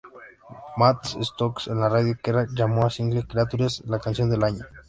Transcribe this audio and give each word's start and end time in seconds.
Matt 0.83 1.05
Stocks 1.21 1.65
de 1.67 1.75
la 1.75 1.87
Radio 1.87 2.17
Kerrang 2.19 2.47
llamó 2.55 2.85
al 2.85 2.89
single 2.91 3.27
"Creatures" 3.27 3.83
la 3.85 3.99
canción 3.99 4.31
del 4.31 4.43
año. 4.43 4.65